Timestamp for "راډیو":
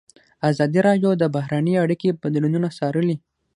0.87-1.11